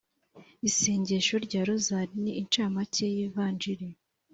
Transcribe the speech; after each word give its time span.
isengesho 0.67 1.35
rya 1.45 1.61
rozali 1.67 2.13
ni 2.23 2.31
incamake 2.41 3.05
y’ivanjili 3.15 3.87